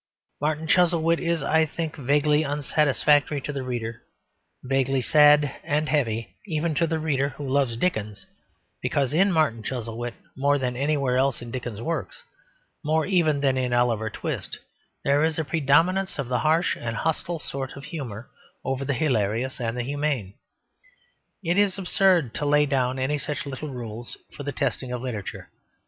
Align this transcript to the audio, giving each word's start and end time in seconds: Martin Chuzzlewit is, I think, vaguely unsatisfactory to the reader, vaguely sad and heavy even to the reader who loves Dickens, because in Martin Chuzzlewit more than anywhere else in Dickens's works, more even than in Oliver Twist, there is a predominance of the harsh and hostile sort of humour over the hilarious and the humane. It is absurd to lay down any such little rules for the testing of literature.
Martin 0.41 0.65
Chuzzlewit 0.65 1.19
is, 1.19 1.43
I 1.43 1.63
think, 1.67 1.95
vaguely 1.95 2.43
unsatisfactory 2.43 3.39
to 3.41 3.53
the 3.53 3.61
reader, 3.61 4.01
vaguely 4.63 4.99
sad 4.99 5.53
and 5.63 5.87
heavy 5.89 6.37
even 6.47 6.73
to 6.73 6.87
the 6.87 6.97
reader 6.97 7.29
who 7.29 7.47
loves 7.47 7.77
Dickens, 7.77 8.25
because 8.81 9.13
in 9.13 9.31
Martin 9.31 9.61
Chuzzlewit 9.61 10.15
more 10.35 10.57
than 10.57 10.75
anywhere 10.75 11.17
else 11.17 11.39
in 11.39 11.51
Dickens's 11.51 11.83
works, 11.83 12.23
more 12.83 13.05
even 13.05 13.41
than 13.41 13.59
in 13.59 13.73
Oliver 13.73 14.09
Twist, 14.09 14.57
there 15.03 15.23
is 15.23 15.37
a 15.37 15.45
predominance 15.45 16.17
of 16.17 16.29
the 16.29 16.39
harsh 16.39 16.75
and 16.75 16.95
hostile 16.95 17.37
sort 17.37 17.75
of 17.77 17.83
humour 17.83 18.27
over 18.65 18.83
the 18.83 18.95
hilarious 18.95 19.61
and 19.61 19.77
the 19.77 19.83
humane. 19.83 20.33
It 21.43 21.59
is 21.59 21.77
absurd 21.77 22.33
to 22.33 22.45
lay 22.47 22.65
down 22.65 22.97
any 22.97 23.19
such 23.19 23.45
little 23.45 23.69
rules 23.69 24.17
for 24.35 24.41
the 24.41 24.51
testing 24.51 24.91
of 24.91 25.03
literature. 25.03 25.51